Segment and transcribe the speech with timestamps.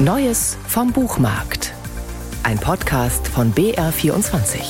[0.00, 1.74] Neues vom Buchmarkt.
[2.44, 4.60] Ein Podcast von BR24.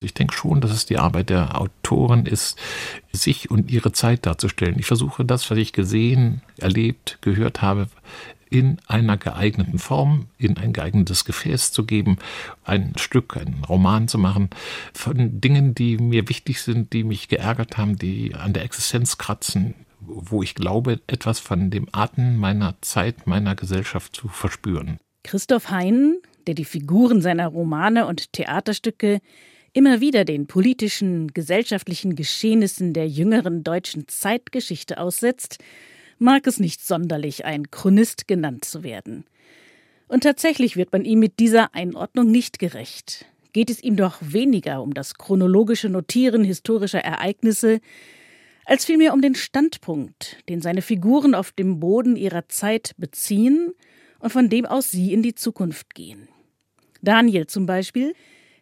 [0.00, 2.58] Ich denke schon, dass es die Arbeit der Autoren ist,
[3.12, 4.76] sich und ihre Zeit darzustellen.
[4.80, 7.86] Ich versuche das, was ich gesehen, erlebt, gehört habe,
[8.50, 12.18] in einer geeigneten Form, in ein geeignetes Gefäß zu geben,
[12.64, 14.50] ein Stück, einen Roman zu machen,
[14.92, 19.74] von Dingen, die mir wichtig sind, die mich geärgert haben, die an der Existenz kratzen,
[20.06, 24.98] wo ich glaube, etwas von dem Atem meiner Zeit, meiner Gesellschaft zu verspüren.
[25.22, 29.20] Christoph Hein, der die Figuren seiner Romane und Theaterstücke
[29.72, 35.58] immer wieder den politischen, gesellschaftlichen Geschehnissen der jüngeren deutschen Zeitgeschichte aussetzt,
[36.18, 39.24] mag es nicht sonderlich, ein Chronist genannt zu werden.
[40.06, 43.26] Und tatsächlich wird man ihm mit dieser Einordnung nicht gerecht.
[43.52, 47.80] Geht es ihm doch weniger um das chronologische Notieren historischer Ereignisse,
[48.64, 53.72] als vielmehr um den Standpunkt, den seine Figuren auf dem Boden ihrer Zeit beziehen
[54.18, 56.28] und von dem aus sie in die Zukunft gehen.
[57.02, 58.14] Daniel zum Beispiel,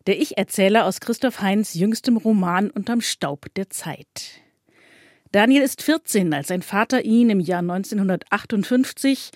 [0.07, 4.41] der Ich-Erzähler aus Christoph Heinz jüngstem Roman Unterm Staub der Zeit.
[5.31, 9.31] Daniel ist 14, als sein Vater ihn im Jahr 1958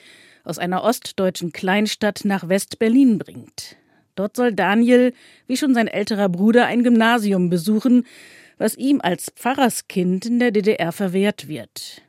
[0.45, 3.77] aus einer ostdeutschen Kleinstadt nach West-Berlin bringt.
[4.14, 5.12] Dort soll Daniel,
[5.47, 8.05] wie schon sein älterer Bruder, ein Gymnasium besuchen,
[8.58, 12.02] was ihm als Pfarrerskind in der DDR verwehrt wird.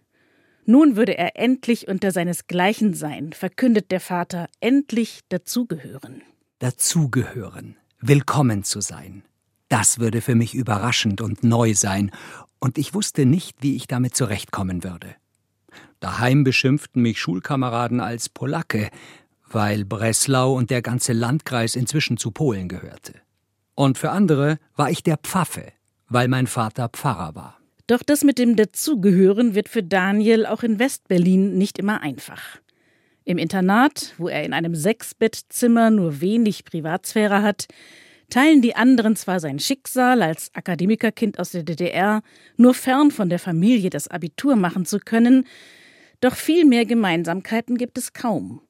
[0.65, 6.21] Nun würde er endlich unter seinesgleichen sein, verkündet der Vater, endlich dazugehören.
[6.59, 9.23] Dazugehören, willkommen zu sein.
[9.69, 12.11] Das würde für mich überraschend und neu sein,
[12.59, 15.15] und ich wusste nicht, wie ich damit zurechtkommen würde.
[15.99, 18.89] Daheim beschimpften mich Schulkameraden als Polacke,
[19.49, 23.13] weil Breslau und der ganze Landkreis inzwischen zu Polen gehörte.
[23.75, 25.71] Und für andere war ich der Pfaffe,
[26.09, 27.57] weil mein Vater Pfarrer war.
[27.87, 32.59] Doch das mit dem Dazugehören wird für Daniel auch in Westberlin nicht immer einfach.
[33.23, 37.67] Im Internat, wo er in einem Sechsbettzimmer nur wenig Privatsphäre hat,
[38.29, 42.21] teilen die anderen zwar sein Schicksal, als Akademikerkind aus der DDR
[42.57, 45.45] nur fern von der Familie das Abitur machen zu können,
[46.19, 48.61] doch viel mehr Gemeinsamkeiten gibt es kaum.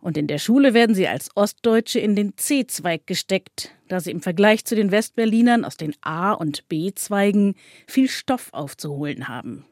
[0.00, 4.20] Und in der Schule werden sie als Ostdeutsche in den C-Zweig gesteckt, da sie im
[4.20, 7.54] Vergleich zu den Westberlinern aus den A- und B-Zweigen
[7.86, 9.64] viel Stoff aufzuholen haben.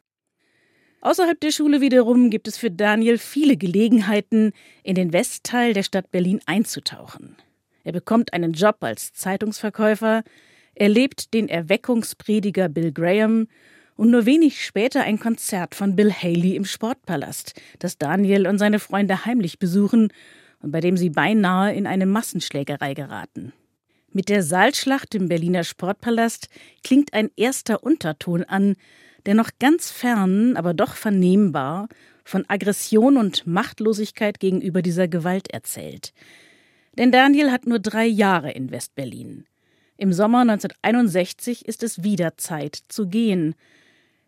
[1.01, 6.11] Außerhalb der Schule wiederum gibt es für Daniel viele Gelegenheiten, in den Westteil der Stadt
[6.11, 7.37] Berlin einzutauchen.
[7.85, 10.25] Er bekommt einen Job als Zeitungsverkäufer,
[10.75, 13.47] erlebt den Erweckungsprediger Bill Graham
[13.97, 18.79] und nur wenig später ein Konzert von Bill Haley im Sportpalast, das Daniel und seine
[18.79, 20.13] Freunde heimlich besuchen
[20.61, 23.53] und bei dem sie beinahe in eine Massenschlägerei geraten.
[24.13, 26.49] Mit der Saalschlacht im Berliner Sportpalast
[26.83, 28.77] klingt ein erster Unterton an,
[29.27, 31.89] der noch ganz fern, aber doch vernehmbar
[32.25, 36.13] von Aggression und Machtlosigkeit gegenüber dieser Gewalt erzählt.
[36.97, 39.45] Denn Daniel hat nur drei Jahre in Westberlin.
[39.99, 43.55] Im Sommer 1961 ist es wieder Zeit zu gehen.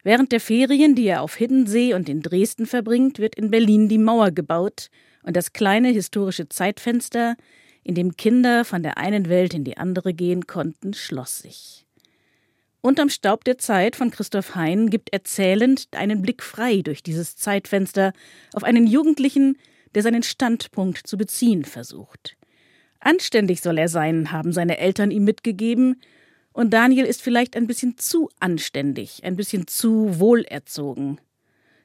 [0.02, 3.98] Während der Ferien, die er auf Hiddensee und in Dresden verbringt, wird in Berlin die
[3.98, 4.90] Mauer gebaut
[5.22, 7.36] und das kleine historische Zeitfenster,
[7.82, 11.86] in dem Kinder von der einen Welt in die andere gehen konnten, schloss sich.
[12.80, 18.12] Unterm Staub der Zeit von Christoph Hein gibt erzählend einen Blick frei durch dieses Zeitfenster
[18.52, 19.58] auf einen Jugendlichen,
[19.94, 22.36] der seinen Standpunkt zu beziehen versucht.
[23.00, 26.00] Anständig soll er sein, haben seine Eltern ihm mitgegeben,
[26.58, 31.20] und Daniel ist vielleicht ein bisschen zu anständig, ein bisschen zu wohlerzogen.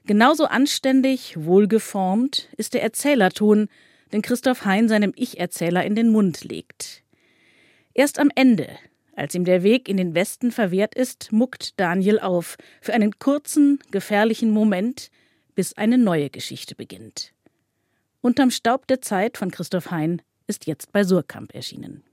[0.07, 3.69] Genauso anständig, wohlgeformt ist der Erzählerton,
[4.13, 7.03] den Christoph Hein seinem Ich-Erzähler in den Mund legt.
[7.93, 8.67] Erst am Ende,
[9.15, 13.77] als ihm der Weg in den Westen verwehrt ist, muckt Daniel auf, für einen kurzen,
[13.91, 15.11] gefährlichen Moment,
[15.53, 17.31] bis eine neue Geschichte beginnt.
[18.21, 22.03] Unterm Staub der Zeit von Christoph Hein ist jetzt bei Surkamp erschienen.